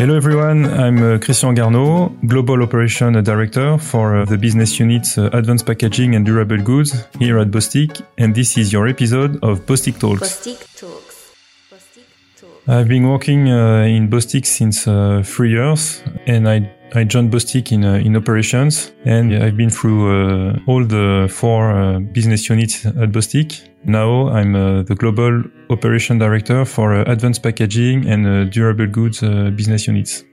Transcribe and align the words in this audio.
Hello 0.00 0.16
everyone, 0.16 0.64
I'm 0.64 1.02
uh, 1.02 1.18
Christian 1.18 1.54
Garnaud, 1.54 2.26
Global 2.26 2.62
Operation 2.62 3.22
Director 3.22 3.76
for 3.76 4.16
uh, 4.16 4.24
the 4.24 4.38
business 4.38 4.80
units 4.80 5.18
uh, 5.18 5.28
Advanced 5.34 5.66
Packaging 5.66 6.14
and 6.14 6.24
Durable 6.24 6.56
Goods 6.56 7.06
here 7.18 7.38
at 7.38 7.50
Bostik, 7.50 8.00
and 8.16 8.34
this 8.34 8.56
is 8.56 8.72
your 8.72 8.88
episode 8.88 9.38
of 9.42 9.66
Bostik 9.66 10.00
Talks. 10.00 10.22
Bostik 10.22 10.58
Talks. 10.74 11.34
Bostik 11.70 12.06
Talks. 12.40 12.66
I've 12.66 12.88
been 12.88 13.10
working 13.10 13.50
uh, 13.50 13.82
in 13.82 14.08
Bostik 14.08 14.46
since 14.46 14.88
uh, 14.88 15.22
three 15.22 15.50
years, 15.50 16.02
and 16.26 16.48
I 16.48 16.70
I 16.92 17.04
joined 17.04 17.30
Bostik 17.30 17.70
in 17.70 17.84
uh, 17.84 17.94
in 18.04 18.16
operations, 18.16 18.92
and 19.04 19.32
I've 19.32 19.56
been 19.56 19.70
through 19.70 20.10
uh, 20.10 20.58
all 20.66 20.84
the 20.84 21.28
four 21.30 21.70
uh, 21.70 22.00
business 22.00 22.48
units 22.48 22.84
at 22.84 23.12
Bostik. 23.12 23.68
Now 23.84 24.28
I'm 24.28 24.56
uh, 24.56 24.82
the 24.82 24.96
global 24.96 25.44
operation 25.68 26.18
director 26.18 26.64
for 26.64 26.94
uh, 26.94 27.04
advanced 27.06 27.44
packaging 27.44 28.08
and 28.08 28.26
uh, 28.26 28.44
durable 28.44 28.88
goods 28.88 29.20
business 29.54 29.86
units. 29.86 30.24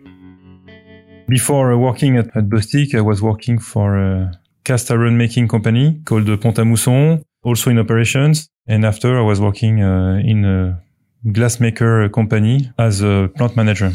Before 1.28 1.78
working 1.78 2.18
at, 2.18 2.36
at 2.36 2.50
Bostik, 2.50 2.96
I 2.96 3.02
was 3.02 3.22
working 3.22 3.60
for 3.60 3.98
a 3.98 4.32
cast 4.64 4.90
iron 4.90 5.16
making 5.16 5.50
company 5.50 6.02
called 6.06 6.42
Pont-à-Mousson, 6.42 7.22
also 7.44 7.70
in 7.70 7.78
operations. 7.78 8.50
And 8.68 8.84
after 8.84 9.20
I 9.20 9.22
was 9.22 9.40
working 9.40 9.78
in 9.78 10.44
a 10.44 10.82
glassmaker 11.26 12.12
company 12.12 12.72
as 12.78 13.02
a 13.02 13.30
plant 13.36 13.56
manager. 13.56 13.92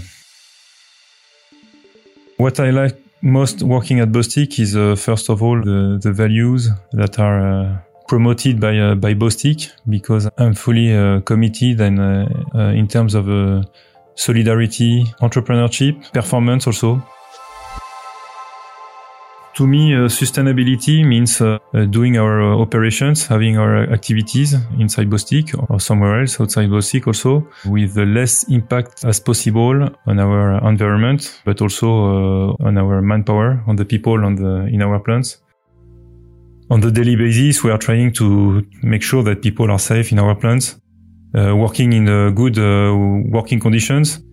What 2.42 2.59
I 2.59 2.70
like 2.70 2.96
most 3.20 3.62
working 3.62 4.01
at 4.01 4.10
Bostik 4.10 4.59
is 4.59 4.74
uh, 4.74 4.96
first 4.96 5.30
of 5.30 5.45
all 5.45 5.62
the, 5.62 6.00
the 6.02 6.12
values 6.12 6.70
that 6.91 7.20
are 7.20 7.41
uh, 7.41 7.77
promoted 8.09 8.59
by 8.59 8.77
uh, 8.77 8.96
by 8.96 9.14
Bostik 9.14 9.70
because 9.88 10.28
I'm 10.37 10.55
fully 10.55 10.92
uh, 10.92 11.20
committed 11.20 11.80
and 11.80 12.00
uh, 12.00 12.27
uh, 12.52 12.73
in 12.80 12.88
terms 12.88 13.14
of 13.14 13.28
uh, 13.28 13.62
solidarity, 14.16 15.05
entrepreneurship, 15.20 16.12
performance 16.12 16.66
also. 16.66 17.00
To 19.56 19.67
me, 19.67 19.95
uh, 19.95 20.08
sustainability 20.08 21.06
means 21.06 21.39
uh, 21.42 21.58
uh, 21.75 21.84
doing 21.84 22.17
our 22.17 22.41
uh, 22.41 22.56
operations, 22.56 23.27
having 23.27 23.58
our 23.58 23.83
activities 23.92 24.56
inside 24.78 25.11
Bostik 25.11 25.55
or 25.69 25.78
somewhere 25.78 26.20
else 26.20 26.41
outside 26.41 26.70
Bostik 26.70 27.06
also 27.06 27.47
with 27.67 27.92
the 27.92 28.06
less 28.06 28.45
impact 28.48 29.05
as 29.05 29.20
possible 29.20 29.91
on 30.06 30.19
our 30.19 30.67
environment, 30.67 31.42
but 31.45 31.61
also 31.61 31.86
uh, 31.86 32.67
on 32.67 32.78
our 32.78 33.03
manpower, 33.03 33.62
on 33.67 33.77
the 33.77 33.84
people 33.84 34.25
on 34.25 34.36
the, 34.36 34.67
in 34.73 34.80
our 34.80 34.98
plants. 34.98 35.42
On 36.70 36.80
the 36.80 36.91
daily 36.91 37.17
basis, 37.17 37.62
we 37.62 37.70
are 37.70 37.78
trying 37.78 38.11
to 38.14 38.64
make 38.83 39.03
sure 39.03 39.23
that 39.23 39.42
people 39.42 39.70
are 39.70 39.78
safe 39.78 40.12
in 40.12 40.19
our 40.19 40.34
plants, 40.34 40.80
uh, 41.36 41.55
working 41.55 41.92
in 41.92 42.08
uh, 42.08 42.30
good 42.30 42.58
uh, 42.58 42.97
working 43.30 43.61
conditions, 43.61 44.25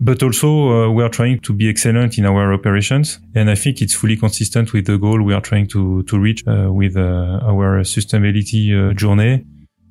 but 0.00 0.22
also 0.22 0.48
uh, 0.48 0.90
we 0.90 1.02
are 1.02 1.08
trying 1.08 1.40
to 1.40 1.52
be 1.52 1.68
excellent 1.68 2.18
in 2.18 2.26
our 2.26 2.52
operations. 2.52 3.18
And 3.34 3.50
I 3.50 3.54
think 3.54 3.82
it's 3.82 3.94
fully 3.94 4.16
consistent 4.16 4.72
with 4.72 4.86
the 4.86 4.98
goal 4.98 5.22
we 5.22 5.34
are 5.34 5.40
trying 5.40 5.66
to, 5.68 6.02
to 6.04 6.18
reach 6.18 6.44
uh, 6.46 6.72
with 6.72 6.96
uh, 6.96 7.40
our 7.42 7.80
sustainability 7.82 8.72
uh, 8.72 8.94
journey. 8.94 9.44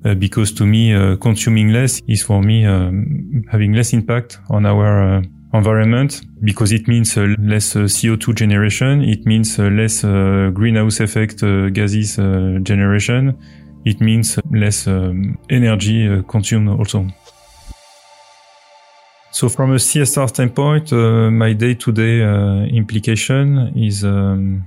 Uh, 0.04 0.14
because 0.14 0.52
to 0.52 0.64
me, 0.64 0.94
consuming 1.20 1.72
less 1.72 2.00
is 2.06 2.22
for 2.22 2.40
me 2.40 2.64
um, 2.64 3.42
having 3.50 3.72
less 3.72 3.92
impact 3.92 4.38
on 4.48 4.64
our 4.64 5.20
environment 5.54 6.22
because 6.44 6.72
it 6.72 6.86
means 6.86 7.16
uh, 7.16 7.34
less 7.38 7.74
uh, 7.74 7.80
CO2 7.80 8.34
generation. 8.34 9.02
It 9.02 9.26
means 9.26 9.58
uh, 9.58 9.64
less 9.64 10.02
greenhouse 10.54 11.00
effect 11.00 11.40
gases 11.72 12.16
generation. 12.62 13.38
It 13.84 14.00
means 14.00 14.38
less 14.52 14.86
um, 14.86 15.38
energy 15.48 16.22
consumed 16.28 16.68
also. 16.68 17.06
So 19.38 19.48
from 19.48 19.70
a 19.70 19.76
CSR 19.76 20.28
standpoint, 20.30 20.92
uh, 20.92 21.30
my 21.30 21.52
day-to-day 21.52 22.24
uh, 22.24 22.64
implication 22.80 23.72
is 23.76 24.02
um, 24.02 24.66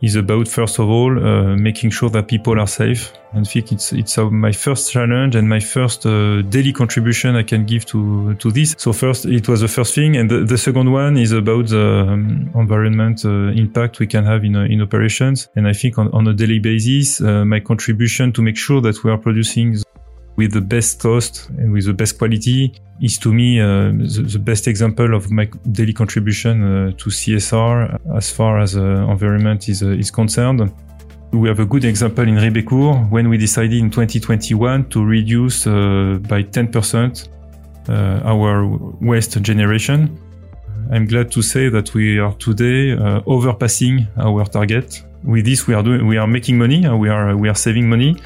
is 0.00 0.16
about 0.16 0.48
first 0.48 0.80
of 0.80 0.88
all 0.88 1.12
uh, 1.16 1.54
making 1.54 1.90
sure 1.90 2.10
that 2.10 2.26
people 2.26 2.58
are 2.58 2.66
safe. 2.66 3.12
And 3.32 3.46
I 3.46 3.48
think 3.48 3.70
it's 3.70 3.92
it's 3.92 4.18
my 4.18 4.50
first 4.50 4.90
challenge 4.90 5.36
and 5.36 5.48
my 5.48 5.60
first 5.60 6.04
uh, 6.06 6.42
daily 6.42 6.72
contribution 6.72 7.36
I 7.36 7.44
can 7.44 7.64
give 7.64 7.84
to 7.92 8.34
to 8.34 8.50
this. 8.50 8.74
So 8.78 8.92
first, 8.92 9.26
it 9.26 9.48
was 9.48 9.60
the 9.60 9.68
first 9.68 9.94
thing, 9.94 10.16
and 10.16 10.28
the, 10.28 10.44
the 10.44 10.58
second 10.58 10.90
one 10.90 11.16
is 11.16 11.30
about 11.30 11.68
the 11.68 11.86
um, 12.08 12.50
environment 12.56 13.24
uh, 13.24 13.62
impact 13.64 14.00
we 14.00 14.08
can 14.08 14.24
have 14.24 14.42
in 14.44 14.56
uh, 14.56 14.64
in 14.64 14.82
operations. 14.82 15.48
And 15.54 15.68
I 15.68 15.72
think 15.72 15.98
on, 15.98 16.08
on 16.12 16.26
a 16.26 16.34
daily 16.34 16.58
basis, 16.58 17.20
my 17.20 17.60
contribution 17.60 18.32
to 18.32 18.42
make 18.42 18.56
sure 18.56 18.80
that 18.80 19.04
we 19.04 19.10
are 19.12 19.18
producing 19.18 19.76
with 20.36 20.52
the 20.52 20.60
best 20.60 21.00
cost 21.00 21.48
and 21.58 21.72
with 21.72 21.86
the 21.86 21.92
best 21.92 22.18
quality 22.18 22.72
is 23.00 23.18
to 23.18 23.32
me 23.32 23.60
uh, 23.60 23.90
the, 23.92 24.28
the 24.32 24.38
best 24.38 24.66
example 24.68 25.14
of 25.14 25.30
my 25.30 25.48
daily 25.72 25.92
contribution 25.92 26.62
uh, 26.62 26.92
to 26.92 27.10
CSR 27.10 27.98
as 28.16 28.30
far 28.30 28.60
as 28.60 28.76
uh, 28.76 29.06
environment 29.10 29.68
is, 29.68 29.82
uh, 29.82 29.88
is 29.88 30.10
concerned. 30.10 30.72
We 31.32 31.48
have 31.48 31.60
a 31.60 31.66
good 31.66 31.84
example 31.84 32.28
in 32.28 32.36
Ribécourt 32.36 33.10
when 33.10 33.28
we 33.28 33.38
decided 33.38 33.78
in 33.78 33.90
2021 33.90 34.88
to 34.90 35.04
reduce 35.04 35.66
uh, 35.66 36.18
by 36.28 36.42
10% 36.42 37.28
uh, 37.88 37.92
our 38.24 38.66
waste 39.00 39.40
generation. 39.42 40.18
I'm 40.90 41.06
glad 41.06 41.30
to 41.32 41.42
say 41.42 41.70
that 41.70 41.94
we 41.94 42.18
are 42.18 42.34
today 42.34 42.94
overpassing 43.24 44.06
our 44.18 44.44
target. 44.44 45.02
With 45.24 45.46
this, 45.46 45.66
we 45.66 45.72
are 45.72 45.82
doing, 45.82 46.06
we 46.06 46.18
are 46.18 46.26
making 46.26 46.58
money. 46.58 46.86
We 46.86 47.08
are, 47.08 47.34
we 47.34 47.48
are 47.48 47.54
saving 47.54 47.88
money 47.88 48.16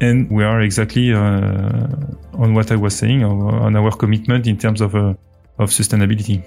and 0.00 0.30
we 0.30 0.44
are 0.44 0.60
exactly 0.60 1.12
uh, 1.12 1.86
on 2.34 2.54
what 2.54 2.70
I 2.72 2.76
was 2.76 2.96
saying 2.96 3.24
on 3.24 3.76
our 3.76 3.92
commitment 3.92 4.46
in 4.46 4.56
terms 4.56 4.80
of 4.80 4.94
uh, 4.94 5.14
of 5.58 5.70
sustainability. 5.70 6.42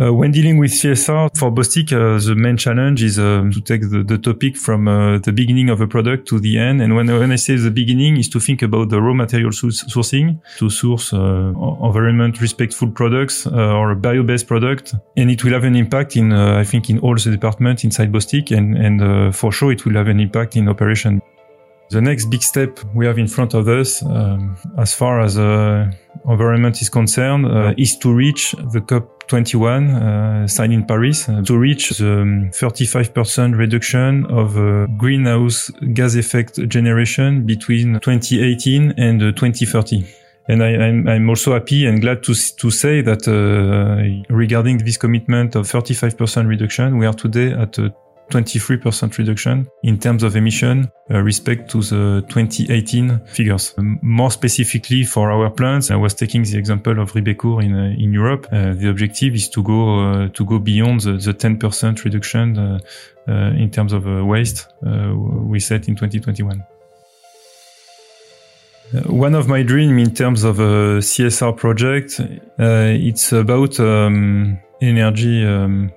Uh, 0.00 0.14
when 0.14 0.30
dealing 0.30 0.58
with 0.58 0.70
CSR 0.70 1.36
for 1.36 1.50
Bostik, 1.50 1.92
uh, 1.92 2.24
the 2.24 2.36
main 2.36 2.56
challenge 2.56 3.02
is 3.02 3.18
um, 3.18 3.50
to 3.50 3.60
take 3.60 3.80
the, 3.80 4.04
the 4.04 4.16
topic 4.16 4.56
from 4.56 4.86
uh, 4.86 5.18
the 5.18 5.32
beginning 5.32 5.70
of 5.70 5.80
a 5.80 5.88
product 5.88 6.28
to 6.28 6.38
the 6.38 6.56
end. 6.56 6.80
And 6.80 6.94
when, 6.94 7.08
when 7.08 7.32
I 7.32 7.36
say 7.36 7.56
the 7.56 7.72
beginning, 7.72 8.16
is 8.16 8.28
to 8.28 8.38
think 8.38 8.62
about 8.62 8.90
the 8.90 9.02
raw 9.02 9.12
material 9.12 9.50
sourcing 9.50 10.40
to 10.58 10.70
source 10.70 11.12
uh, 11.12 11.52
environment 11.82 12.40
respectful 12.40 12.92
products 12.92 13.44
uh, 13.48 13.50
or 13.50 13.90
a 13.90 13.96
bio-based 13.96 14.46
product, 14.46 14.94
and 15.16 15.32
it 15.32 15.42
will 15.42 15.52
have 15.52 15.64
an 15.64 15.74
impact 15.74 16.14
in 16.14 16.32
uh, 16.32 16.58
I 16.58 16.64
think 16.64 16.90
in 16.90 17.00
all 17.00 17.16
the 17.16 17.30
departments 17.32 17.82
inside 17.82 18.12
Bostik, 18.12 18.56
and 18.56 18.76
and 18.76 19.02
uh, 19.02 19.32
for 19.32 19.50
sure 19.50 19.72
it 19.72 19.84
will 19.84 19.94
have 19.94 20.06
an 20.06 20.20
impact 20.20 20.54
in 20.54 20.68
operation. 20.68 21.20
The 21.90 22.02
next 22.02 22.26
big 22.26 22.42
step 22.42 22.80
we 22.94 23.06
have 23.06 23.18
in 23.18 23.26
front 23.26 23.54
of 23.54 23.66
us, 23.66 24.02
um, 24.02 24.56
as 24.76 24.92
far 24.92 25.22
as 25.22 25.38
uh, 25.38 25.90
environment 26.28 26.82
is 26.82 26.90
concerned, 26.90 27.46
uh, 27.46 27.72
is 27.78 27.96
to 27.98 28.12
reach 28.12 28.52
the 28.52 28.80
COP21 28.80 29.94
uh, 29.94 30.46
signed 30.46 30.74
in 30.74 30.84
Paris, 30.84 31.30
uh, 31.30 31.40
to 31.46 31.56
reach 31.56 31.90
the 31.96 32.20
um, 32.20 32.50
35% 32.50 33.56
reduction 33.56 34.26
of 34.26 34.58
uh, 34.58 34.86
greenhouse 34.98 35.70
gas 35.94 36.14
effect 36.14 36.56
generation 36.68 37.46
between 37.46 37.98
2018 38.00 38.92
and 38.98 39.22
uh, 39.22 39.32
2030. 39.32 40.04
And 40.50 40.62
I, 40.62 40.76
I'm, 40.76 41.08
I'm 41.08 41.28
also 41.30 41.54
happy 41.54 41.86
and 41.86 42.02
glad 42.02 42.22
to, 42.24 42.34
to 42.34 42.70
say 42.70 43.00
that 43.00 43.26
regarding 44.28 44.78
this 44.78 44.98
commitment 44.98 45.56
of 45.56 45.66
35% 45.66 46.48
reduction, 46.48 46.98
we 46.98 47.06
are 47.06 47.14
today 47.14 47.52
at 47.52 47.78
23% 48.30 49.18
reduction 49.18 49.66
in 49.82 49.98
terms 49.98 50.22
of 50.22 50.36
emission 50.36 50.90
uh, 51.10 51.18
respect 51.20 51.70
to 51.70 51.80
the 51.80 52.24
2018 52.28 53.20
figures. 53.26 53.74
More 54.02 54.30
specifically 54.30 55.04
for 55.04 55.30
our 55.30 55.50
plants, 55.50 55.90
I 55.90 55.96
was 55.96 56.14
taking 56.14 56.42
the 56.42 56.58
example 56.58 57.00
of 57.00 57.12
Ribécourt 57.12 57.64
in 57.64 57.74
uh, 57.74 57.94
in 57.98 58.12
Europe. 58.12 58.46
Uh, 58.52 58.74
the 58.74 58.88
objective 58.88 59.34
is 59.34 59.48
to 59.50 59.62
go 59.62 60.00
uh, 60.00 60.28
to 60.28 60.44
go 60.44 60.58
beyond 60.58 61.00
the, 61.00 61.12
the 61.12 61.34
10% 61.34 62.04
reduction 62.04 62.58
uh, 62.58 62.78
uh, 63.28 63.32
in 63.56 63.70
terms 63.70 63.92
of 63.92 64.04
waste 64.04 64.68
we 64.82 65.60
set 65.60 65.88
in 65.88 65.96
2021. 65.96 66.64
Uh, 68.94 69.12
One 69.12 69.34
of 69.34 69.48
my 69.48 69.62
dream 69.62 69.98
in 69.98 70.14
terms 70.14 70.44
of 70.44 70.60
a 70.60 71.00
CSR 71.00 71.56
project, 71.56 72.20
it's 72.58 73.32
about 73.32 73.78
um, 73.80 74.58
energy 74.80 75.44
um, 75.44 75.92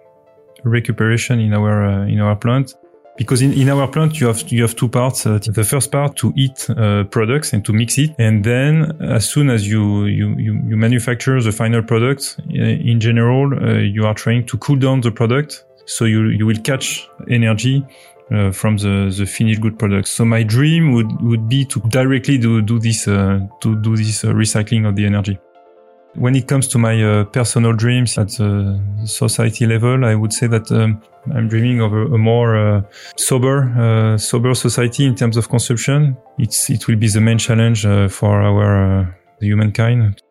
recuperation 0.64 1.40
in 1.40 1.54
our 1.54 1.86
uh, 1.86 2.08
in 2.08 2.20
our 2.20 2.36
plant. 2.36 2.76
Because 3.18 3.42
in, 3.42 3.54
in 3.54 3.70
our 3.70 3.88
plant 3.88 4.20
you 4.20 4.28
have 4.28 4.42
you 4.52 4.62
have 4.62 4.76
two 4.76 4.88
parts. 4.88 5.26
Uh, 5.26 5.38
the 5.38 5.64
first 5.64 5.92
part 5.92 6.16
to 6.16 6.34
eat 6.36 6.70
uh, 6.70 7.04
products 7.06 7.54
and 7.54 7.64
to 7.66 7.74
mix 7.74 7.98
it, 7.98 8.12
and 8.18 8.44
then 8.44 8.98
as 9.02 9.30
soon 9.30 9.50
as 9.50 9.68
you 9.68 10.06
you 10.06 10.36
you, 10.38 10.62
you 10.68 10.78
manufacture 10.78 11.42
the 11.42 11.52
final 11.52 11.84
product, 11.84 12.40
uh, 12.40 12.54
in 12.54 13.00
general 13.00 13.54
uh, 13.54 13.80
you 13.80 14.06
are 14.06 14.14
trying 14.14 14.46
to 14.46 14.58
cool 14.58 14.78
down 14.78 15.02
the 15.02 15.12
product, 15.12 15.66
so 15.86 16.06
you 16.06 16.30
you 16.30 16.46
will 16.46 16.62
catch 16.64 17.08
energy 17.30 17.86
uh, 18.32 18.52
from 18.52 18.78
the, 18.78 19.14
the 19.16 19.26
finished 19.26 19.62
good 19.62 19.78
product. 19.78 20.08
So 20.08 20.26
my 20.26 20.44
dream 20.44 20.94
would, 20.94 21.22
would 21.22 21.50
be 21.50 21.66
to 21.66 21.80
directly 21.90 22.38
do, 22.38 22.62
do 22.62 22.80
this, 22.80 23.08
uh, 23.08 23.42
to 23.60 23.76
do 23.76 23.96
this 23.96 24.24
uh, 24.24 24.30
recycling 24.30 24.88
of 24.88 24.96
the 24.96 25.06
energy. 25.06 25.38
When 26.16 26.36
it 26.36 26.46
comes 26.48 26.68
to 26.70 26.78
my 26.78 27.02
uh, 27.02 27.24
personal 27.24 27.74
dreams 27.74 28.18
at 28.18 28.28
the 28.30 28.82
society 29.06 29.66
level, 29.66 30.04
I 30.04 30.14
would 30.14 30.34
say 30.34 30.48
that 30.48 30.70
um, 30.72 31.02
I'm 31.34 31.48
dreaming 31.48 31.80
of 31.80 31.94
a, 31.94 32.06
a 32.08 32.18
more 32.18 32.58
uh, 32.58 32.82
sober, 33.16 33.72
uh, 33.80 34.18
sober 34.18 34.54
society 34.54 35.06
in 35.06 35.16
terms 35.16 35.38
of 35.38 35.48
consumption. 35.48 36.18
It's 36.38 36.70
it 36.70 36.88
will 36.88 36.98
be 36.98 37.08
the 37.08 37.22
main 37.22 37.38
challenge 37.38 37.86
uh, 37.86 38.10
for 38.10 38.42
our 38.42 39.00
uh, 39.00 39.06
humankind. 39.40 40.22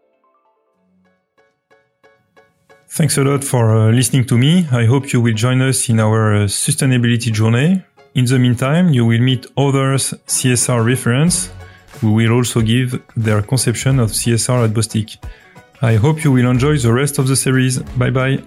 Thanks 2.88 3.17
a 3.17 3.25
lot 3.25 3.43
for 3.43 3.71
uh, 3.71 3.91
listening 3.91 4.27
to 4.27 4.37
me. 4.37 4.67
I 4.71 4.85
hope 4.85 5.12
you 5.15 5.23
will 5.23 5.35
join 5.35 5.62
us 5.62 5.88
in 5.88 5.99
our 5.99 6.44
sustainability 6.47 7.32
journey. 7.32 7.82
In 8.15 8.27
the 8.27 8.38
meantime, 8.38 8.93
you 8.93 9.06
will 9.06 9.21
meet 9.21 9.47
others 9.56 10.12
CSR 10.27 10.85
reference 10.85 11.50
We 12.03 12.11
will 12.11 12.32
also 12.32 12.62
give 12.62 12.99
their 13.15 13.43
conception 13.43 14.00
of 14.00 14.11
CSR 14.11 14.65
at 14.65 14.71
Bostik. 14.71 15.19
I 15.82 15.97
hope 15.97 16.25
you 16.25 16.32
will 16.32 16.50
enjoy 16.50 16.77
the 16.77 16.93
rest 16.93 17.19
of 17.19 17.27
the 17.27 17.37
series. 17.37 17.79
Bye 17.79 18.11
bye. 18.11 18.43